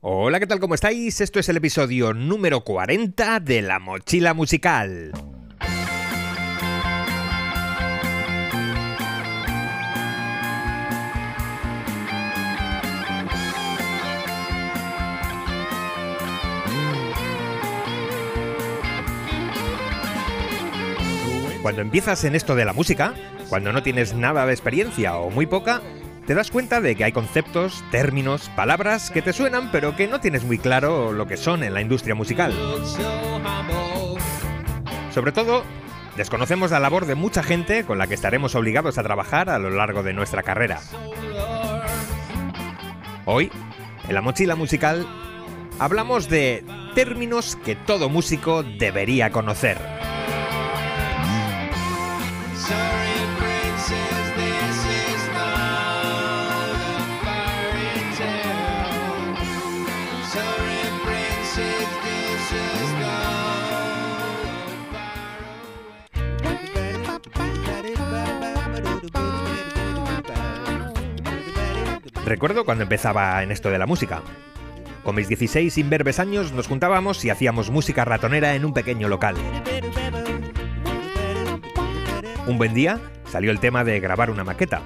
[0.00, 0.60] Hola, ¿qué tal?
[0.60, 1.20] ¿Cómo estáis?
[1.20, 5.10] Esto es el episodio número 40 de La Mochila Musical.
[21.60, 23.14] Cuando empiezas en esto de la música,
[23.48, 25.82] cuando no tienes nada de experiencia o muy poca,
[26.28, 30.20] te das cuenta de que hay conceptos, términos, palabras que te suenan pero que no
[30.20, 32.52] tienes muy claro lo que son en la industria musical.
[35.10, 35.64] Sobre todo,
[36.18, 39.70] desconocemos la labor de mucha gente con la que estaremos obligados a trabajar a lo
[39.70, 40.80] largo de nuestra carrera.
[43.24, 43.50] Hoy,
[44.06, 45.06] en la mochila musical,
[45.78, 46.62] hablamos de
[46.94, 49.78] términos que todo músico debería conocer.
[72.28, 74.20] Recuerdo cuando empezaba en esto de la música.
[75.02, 79.34] Con mis 16 imberbes años nos juntábamos y hacíamos música ratonera en un pequeño local.
[82.46, 84.82] Un buen día salió el tema de grabar una maqueta.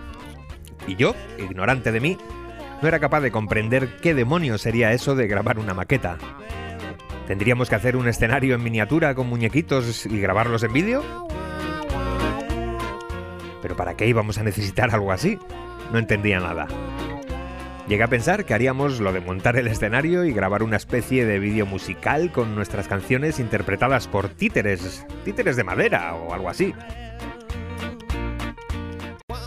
[0.87, 2.17] Y yo, ignorante de mí,
[2.81, 6.19] no era capaz de comprender qué demonios sería eso de grabar una maqueta.
[7.27, 11.27] ¿Tendríamos que hacer un escenario en miniatura con muñequitos y grabarlos en vídeo?
[13.61, 15.41] ¿Pero para qué íbamos a necesitar algo así?
[15.91, 16.69] No entendía nada.
[17.93, 21.39] Llegué a pensar que haríamos lo de montar el escenario y grabar una especie de
[21.39, 26.75] vídeo musical con nuestras canciones interpretadas por títeres, títeres de madera o algo así.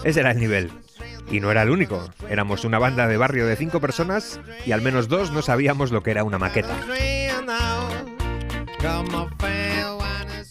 [0.04, 0.70] Ese era el nivel.
[1.32, 2.08] Y no era el único.
[2.30, 6.04] Éramos una banda de barrio de cinco personas y al menos dos no sabíamos lo
[6.04, 6.78] que era una maqueta.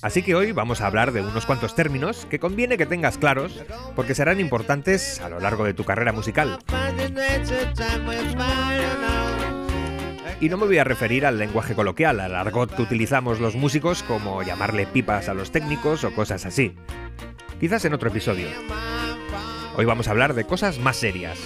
[0.05, 3.65] Así que hoy vamos a hablar de unos cuantos términos que conviene que tengas claros
[3.97, 6.59] porque serán importantes a lo largo de tu carrera musical.
[10.43, 14.03] Y no me voy a referir al lenguaje coloquial, al argot que utilizamos los músicos
[14.03, 16.77] como llamarle pipas a los técnicos o cosas así.
[17.59, 18.49] Quizás en otro episodio.
[19.75, 21.39] Hoy vamos a hablar de cosas más serias,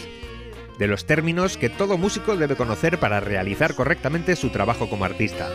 [0.80, 5.48] de los términos que todo músico debe conocer para realizar correctamente su trabajo como artista.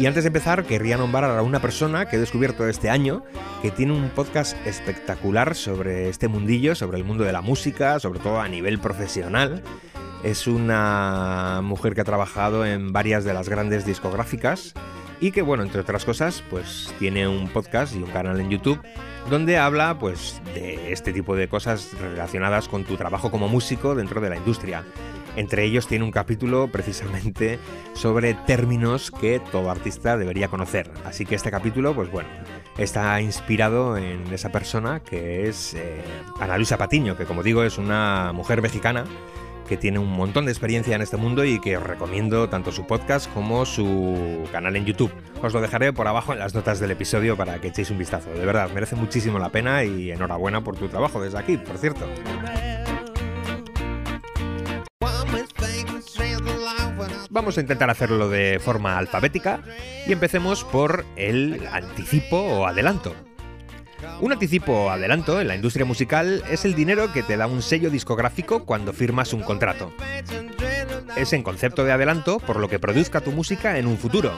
[0.00, 3.22] Y antes de empezar, querría nombrar a una persona que he descubierto este año,
[3.60, 8.18] que tiene un podcast espectacular sobre este mundillo, sobre el mundo de la música, sobre
[8.18, 9.62] todo a nivel profesional.
[10.24, 14.72] Es una mujer que ha trabajado en varias de las grandes discográficas
[15.20, 18.80] y que, bueno, entre otras cosas, pues tiene un podcast y un canal en YouTube
[19.28, 24.22] donde habla pues de este tipo de cosas relacionadas con tu trabajo como músico dentro
[24.22, 24.82] de la industria.
[25.40, 27.58] Entre ellos tiene un capítulo precisamente
[27.94, 30.90] sobre términos que todo artista debería conocer.
[31.06, 32.28] Así que este capítulo, pues bueno,
[32.76, 36.02] está inspirado en esa persona que es eh,
[36.38, 39.04] Ana Luisa Patiño, que como digo es una mujer mexicana
[39.66, 42.86] que tiene un montón de experiencia en este mundo y que os recomiendo tanto su
[42.86, 45.12] podcast como su canal en YouTube.
[45.42, 48.28] Os lo dejaré por abajo en las notas del episodio para que echéis un vistazo.
[48.28, 52.04] De verdad, merece muchísimo la pena y enhorabuena por tu trabajo desde aquí, por cierto.
[57.30, 59.62] Vamos a intentar hacerlo de forma alfabética
[60.04, 63.14] y empecemos por el anticipo o adelanto.
[64.20, 67.62] Un anticipo o adelanto en la industria musical es el dinero que te da un
[67.62, 69.92] sello discográfico cuando firmas un contrato.
[71.16, 74.32] Es en concepto de adelanto por lo que produzca tu música en un futuro.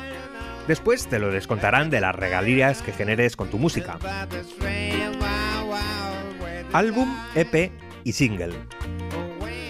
[0.69, 3.99] Después te lo descontarán de las regalías que generes con tu música.
[6.73, 7.73] Álbum, EP
[8.05, 8.55] y single.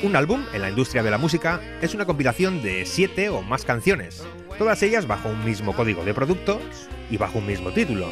[0.02, 3.64] Un álbum en la industria de la música es una compilación de siete o más
[3.64, 4.24] canciones,
[4.58, 6.60] todas ellas bajo un mismo código de producto
[7.08, 8.08] y bajo un mismo título.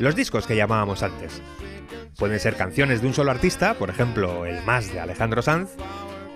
[0.00, 1.40] Los discos que llamábamos antes.
[2.18, 5.70] Pueden ser canciones de un solo artista, por ejemplo, el Más de Alejandro Sanz,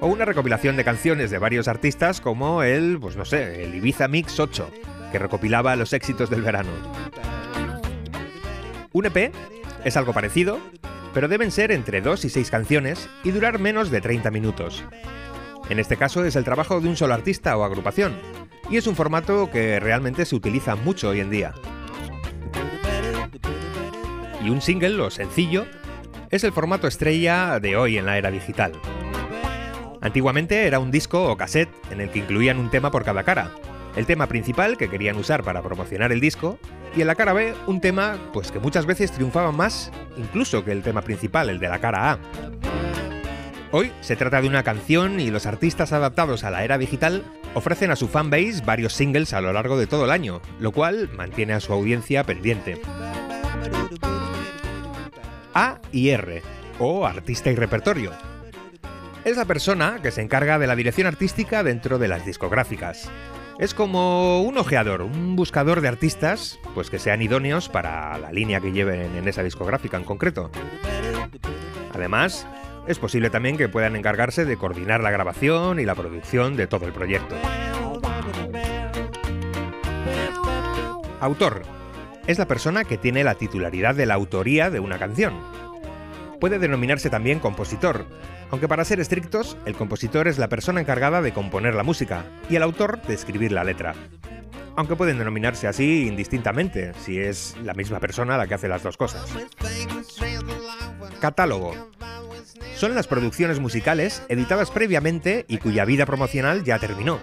[0.00, 4.06] o una recopilación de canciones de varios artistas como el, pues no sé, el Ibiza
[4.06, 4.70] Mix 8,
[5.10, 6.70] que recopilaba los éxitos del verano.
[8.92, 9.32] Un EP
[9.84, 10.60] es algo parecido,
[11.14, 14.84] pero deben ser entre 2 y 6 canciones y durar menos de 30 minutos.
[15.70, 18.14] En este caso es el trabajo de un solo artista o agrupación,
[18.68, 21.54] y es un formato que realmente se utiliza mucho hoy en día
[24.44, 25.66] y un single o sencillo
[26.30, 28.72] es el formato estrella de hoy en la era digital.
[30.00, 33.50] Antiguamente era un disco o cassette en el que incluían un tema por cada cara.
[33.96, 36.58] El tema principal que querían usar para promocionar el disco
[36.96, 40.72] y en la cara B un tema pues que muchas veces triunfaba más incluso que
[40.72, 42.18] el tema principal, el de la cara A.
[43.70, 47.24] Hoy se trata de una canción y los artistas adaptados a la era digital
[47.54, 51.10] ofrecen a su fanbase varios singles a lo largo de todo el año, lo cual
[51.16, 52.80] mantiene a su audiencia pendiente.
[55.54, 56.42] A y R,
[56.78, 58.12] o artista y repertorio.
[59.24, 63.10] Es la persona que se encarga de la dirección artística dentro de las discográficas.
[63.58, 68.60] Es como un ojeador, un buscador de artistas, pues que sean idóneos para la línea
[68.60, 70.50] que lleven en esa discográfica en concreto.
[71.94, 72.48] Además,
[72.88, 76.86] es posible también que puedan encargarse de coordinar la grabación y la producción de todo
[76.86, 77.36] el proyecto.
[81.20, 81.62] Autor.
[82.26, 85.53] Es la persona que tiene la titularidad de la autoría de una canción.
[86.40, 88.06] Puede denominarse también compositor,
[88.50, 92.56] aunque para ser estrictos, el compositor es la persona encargada de componer la música y
[92.56, 93.94] el autor de escribir la letra.
[94.76, 98.96] Aunque pueden denominarse así indistintamente, si es la misma persona la que hace las dos
[98.96, 99.24] cosas.
[101.20, 101.74] Catálogo
[102.76, 107.20] son las producciones musicales editadas previamente y cuya vida promocional ya terminó.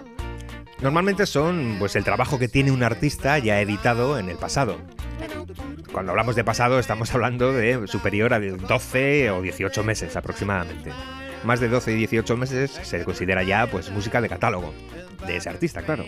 [0.80, 4.78] Normalmente son pues el trabajo que tiene un artista ya editado en el pasado.
[5.92, 10.90] Cuando hablamos de pasado estamos hablando de superior a 12 o 18 meses aproximadamente.
[11.44, 14.72] Más de 12 y 18 meses se considera ya pues música de catálogo
[15.26, 16.04] de ese artista, claro.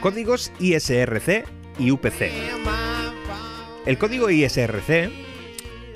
[0.00, 1.44] Códigos ISRC
[1.78, 2.30] y UPC.
[3.86, 5.10] El código ISRC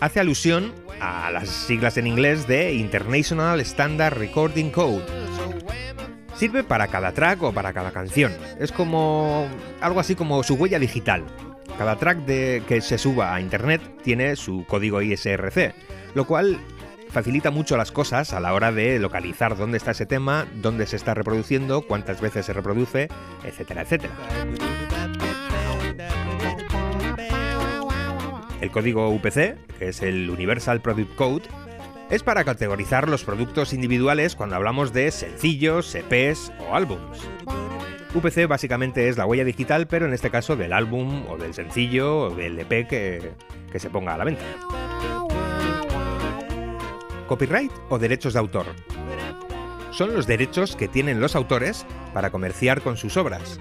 [0.00, 5.21] hace alusión a las siglas en inglés de International Standard Recording Code.
[6.42, 8.32] Sirve para cada track o para cada canción.
[8.58, 9.46] Es como
[9.80, 11.24] algo así como su huella digital.
[11.78, 15.72] Cada track de, que se suba a internet tiene su código ISRC,
[16.14, 16.58] lo cual
[17.10, 20.96] facilita mucho las cosas a la hora de localizar dónde está ese tema, dónde se
[20.96, 23.06] está reproduciendo, cuántas veces se reproduce,
[23.44, 24.14] etcétera, etcétera.
[28.60, 31.44] El código UPC, que es el Universal Product Code,
[32.12, 37.26] es para categorizar los productos individuales cuando hablamos de sencillos, EPs o álbums.
[38.14, 42.18] UPC básicamente es la huella digital, pero en este caso del álbum o del sencillo
[42.18, 43.32] o del EP que,
[43.72, 44.44] que se ponga a la venta.
[47.28, 48.66] Copyright o derechos de autor.
[49.90, 53.58] Son los derechos que tienen los autores para comerciar con sus obras.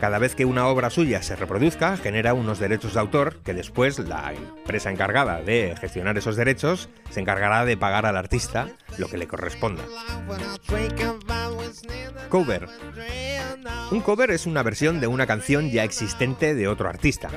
[0.00, 3.98] Cada vez que una obra suya se reproduzca, genera unos derechos de autor que después
[3.98, 9.18] la empresa encargada de gestionar esos derechos se encargará de pagar al artista lo que
[9.18, 9.82] le corresponda.
[12.28, 12.68] Cover.
[13.90, 17.28] Un cover es una versión de una canción ya existente de otro artista.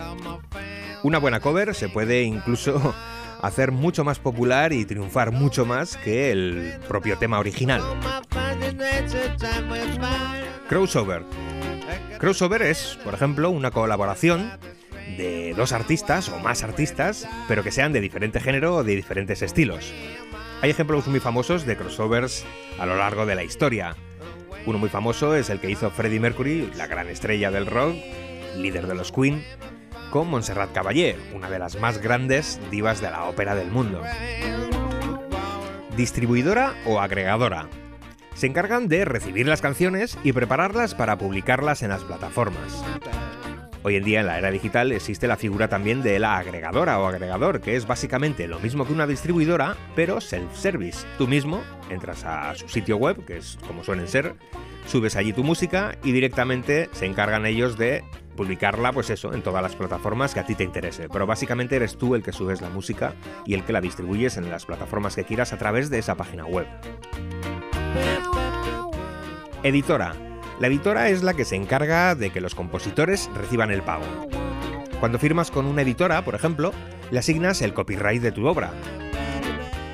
[1.02, 2.94] Una buena cover se puede incluso
[3.42, 7.82] hacer mucho más popular y triunfar mucho más que el propio tema original.
[10.70, 11.26] Crossover
[12.20, 14.52] Crossover es, por ejemplo, una colaboración
[15.18, 19.42] de dos artistas o más artistas, pero que sean de diferente género o de diferentes
[19.42, 19.94] estilos.
[20.62, 22.46] Hay ejemplos muy famosos de crossovers
[22.80, 23.96] a lo largo de la historia.
[24.66, 27.96] Uno muy famoso es el que hizo Freddie Mercury, la gran estrella del rock,
[28.56, 29.44] líder de los Queen,
[30.12, 34.04] con Montserrat Caballé, una de las más grandes divas de la ópera del mundo.
[35.98, 37.68] Distribuidora o agregadora
[38.36, 42.84] se encargan de recibir las canciones y prepararlas para publicarlas en las plataformas.
[43.84, 47.08] Hoy en día en la era digital existe la figura también de la agregadora o
[47.08, 51.08] agregador, que es básicamente lo mismo que una distribuidora, pero self-service.
[51.18, 54.36] Tú mismo entras a su sitio web, que es como suelen ser,
[54.86, 58.04] subes allí tu música y directamente se encargan ellos de
[58.38, 61.10] publicarla, pues eso, en todas las plataformas que a ti te interese.
[61.12, 63.16] Pero básicamente eres tú el que subes la música
[63.46, 66.46] y el que la distribuyes en las plataformas que quieras a través de esa página
[66.46, 66.68] web.
[69.64, 70.16] Editora.
[70.60, 74.06] La editora es la que se encarga de que los compositores reciban el pago.
[75.00, 76.74] Cuando firmas con una editora, por ejemplo,
[77.12, 78.72] le asignas el copyright de tu obra.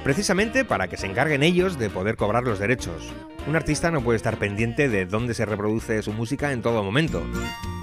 [0.05, 3.13] Precisamente para que se encarguen ellos de poder cobrar los derechos.
[3.45, 7.21] Un artista no puede estar pendiente de dónde se reproduce su música en todo momento.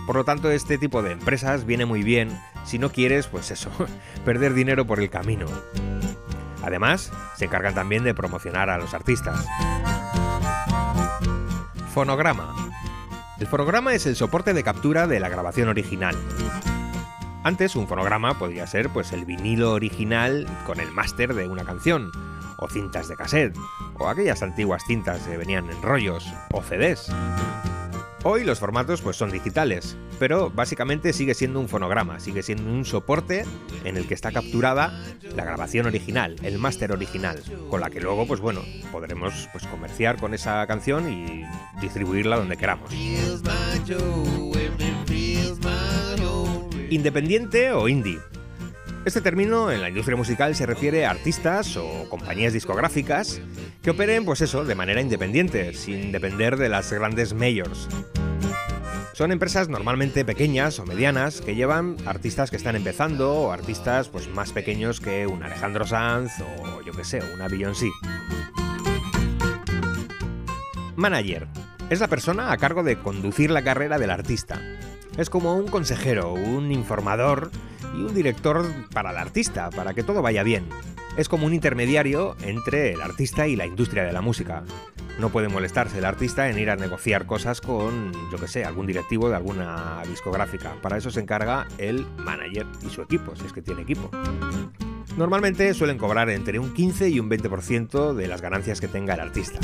[0.07, 2.31] Por lo tanto, este tipo de empresas viene muy bien
[2.64, 3.71] si no quieres, pues eso,
[4.25, 5.49] perder dinero por el camino.
[6.62, 9.47] Además, se encargan también de promocionar a los artistas.
[11.95, 12.53] Fonograma.
[13.39, 16.17] El fonograma es el soporte de captura de la grabación original.
[17.45, 22.11] Antes un fonograma podía ser pues el vinilo original con el máster de una canción,
[22.57, 23.57] o cintas de cassette,
[23.97, 27.13] o aquellas antiguas cintas que venían en rollos, o CDs.
[28.26, 32.87] Hoy los formatos pues son digitales, pero básicamente sigue siendo un fonograma, sigue siendo un
[32.87, 33.45] soporte
[33.85, 34.99] en el que está capturada
[35.37, 40.16] la grabación original, el máster original, con la que luego pues bueno, podremos pues comerciar
[40.16, 41.45] con esa canción y
[41.83, 42.90] distribuirla donde queramos.
[46.88, 48.21] Independiente o indie.
[49.05, 53.39] Este término en la industria musical se refiere a artistas o compañías discográficas
[53.83, 57.87] que operen, pues eso, de manera independiente, sin depender de las grandes majors.
[59.13, 64.27] Son empresas normalmente pequeñas o medianas que llevan artistas que están empezando o artistas pues
[64.29, 67.91] más pequeños que un Alejandro Sanz o yo que sé, una Beyoncé.
[70.97, 71.47] Manager.
[71.91, 74.63] Es la persona a cargo de conducir la carrera del artista.
[75.19, 77.51] Es como un consejero, un informador
[77.97, 80.69] y un director para el artista, para que todo vaya bien.
[81.17, 84.65] Es como un intermediario entre el artista y la industria de la música.
[85.21, 88.87] No puede molestarse el artista en ir a negociar cosas con, yo que sé, algún
[88.87, 90.75] directivo de alguna discográfica.
[90.83, 94.11] Para eso se encarga el manager y su equipo, si es que tiene equipo.
[95.17, 99.21] Normalmente suelen cobrar entre un 15 y un 20% de las ganancias que tenga el
[99.21, 99.61] artista.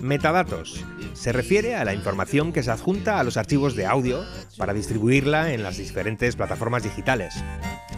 [0.00, 0.84] Metadatos.
[1.16, 4.24] Se refiere a la información que se adjunta a los archivos de audio
[4.58, 7.34] para distribuirla en las diferentes plataformas digitales.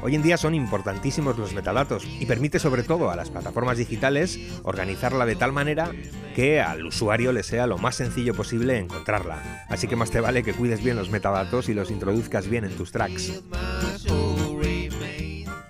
[0.02, 4.38] Hoy en día son importantísimos los metadatos y permite sobre todo a las plataformas digitales
[4.62, 5.90] organizarla de tal manera
[6.36, 9.66] que al usuario le sea lo más sencillo posible encontrarla.
[9.68, 12.76] Así que más te vale que cuides bien los metadatos y los introduzcas bien en
[12.76, 13.42] tus tracks.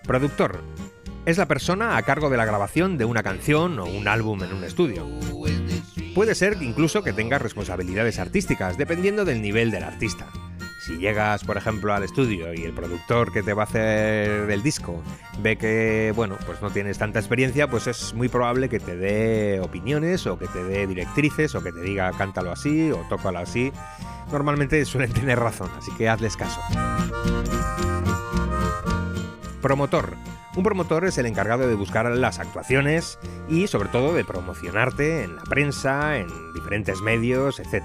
[0.05, 0.63] Productor.
[1.25, 4.53] Es la persona a cargo de la grabación de una canción o un álbum en
[4.53, 5.07] un estudio.
[6.19, 10.27] Puede ser incluso que tengas responsabilidades artísticas, dependiendo del nivel del artista.
[10.85, 14.65] Si llegas, por ejemplo, al estudio y el productor que te va a hacer el
[14.65, 15.01] disco
[15.41, 19.61] ve que, bueno, pues no tienes tanta experiencia, pues es muy probable que te dé
[19.61, 23.73] opiniones o que te dé directrices o que te diga cántalo así o tócalo así.
[24.33, 26.61] Normalmente suelen tener razón, así que hazles caso.
[29.63, 30.17] Promotor.
[30.59, 35.37] Un promotor es el encargado de buscar las actuaciones y sobre todo de promocionarte en
[35.37, 37.85] la prensa, en diferentes medios, etc.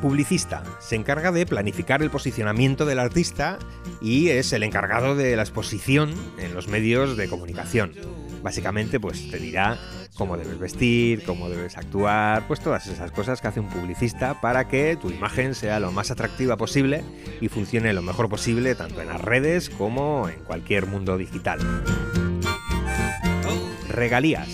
[0.00, 0.62] Publicista.
[0.78, 3.58] Se encarga de planificar el posicionamiento del artista
[4.00, 7.90] y es el encargado de la exposición en los medios de comunicación.
[8.40, 9.80] Básicamente, pues te dirá
[10.18, 14.66] cómo debes vestir, cómo debes actuar, pues todas esas cosas que hace un publicista para
[14.66, 17.04] que tu imagen sea lo más atractiva posible
[17.40, 21.60] y funcione lo mejor posible tanto en las redes como en cualquier mundo digital.
[23.88, 24.48] Regalías.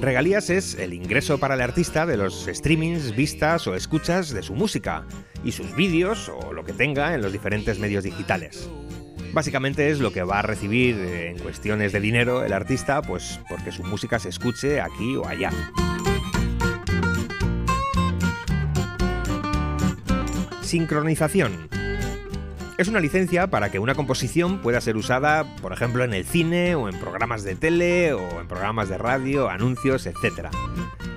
[0.00, 4.54] Regalías es el ingreso para el artista de los streamings, vistas o escuchas de su
[4.54, 5.06] música
[5.44, 8.68] y sus vídeos o lo que tenga en los diferentes medios digitales.
[9.36, 13.38] Básicamente es lo que va a recibir eh, en cuestiones de dinero el artista, pues
[13.50, 15.50] porque su música se escuche aquí o allá.
[20.62, 21.68] Sincronización.
[22.78, 26.74] Es una licencia para que una composición pueda ser usada, por ejemplo, en el cine
[26.74, 30.48] o en programas de tele o en programas de radio, anuncios, etc.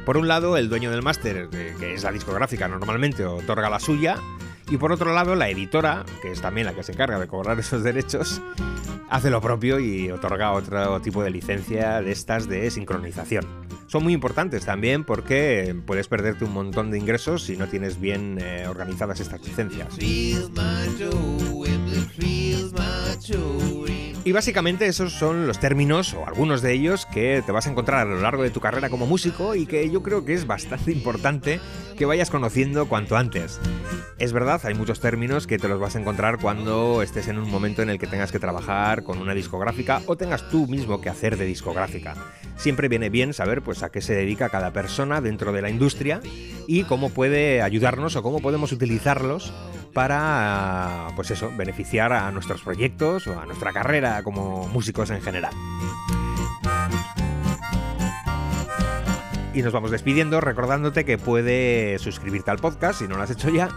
[0.05, 3.79] Por un lado, el dueño del máster, eh, que es la discográfica normalmente, otorga la
[3.79, 4.17] suya,
[4.69, 7.59] y por otro lado, la editora, que es también la que se encarga de cobrar
[7.59, 8.41] esos derechos,
[9.09, 13.45] hace lo propio y otorga otro tipo de licencia de estas de sincronización.
[13.87, 18.37] Son muy importantes también porque puedes perderte un montón de ingresos si no tienes bien
[18.39, 19.87] eh, organizadas estas licencias.
[24.23, 28.01] Y básicamente esos son los términos, o algunos de ellos, que te vas a encontrar
[28.01, 30.91] a lo largo de tu carrera como músico y que yo creo que es bastante
[30.91, 31.59] importante
[31.97, 33.59] que vayas conociendo cuanto antes.
[34.19, 37.49] Es verdad, hay muchos términos que te los vas a encontrar cuando estés en un
[37.49, 41.09] momento en el que tengas que trabajar con una discográfica o tengas tú mismo que
[41.09, 42.15] hacer de discográfica.
[42.57, 46.19] Siempre viene bien saber pues a qué se dedica cada persona dentro de la industria
[46.67, 49.53] y cómo puede ayudarnos o cómo podemos utilizarlos
[49.93, 55.53] para, pues eso, beneficiar a nuestros proyectos o a nuestra carrera como músicos en general.
[59.53, 63.49] Y nos vamos despidiendo recordándote que puedes suscribirte al podcast si no lo has hecho
[63.49, 63.69] ya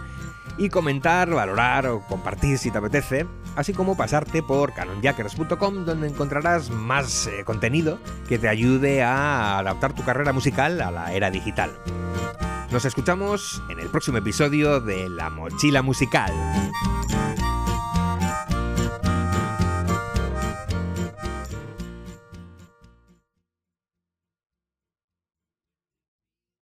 [0.57, 6.69] y comentar, valorar o compartir si te apetece, así como pasarte por canonjackers.com donde encontrarás
[6.69, 11.71] más eh, contenido que te ayude a adaptar tu carrera musical a la era digital.
[12.73, 16.33] Nos escuchamos en el próximo episodio de La Mochila Musical.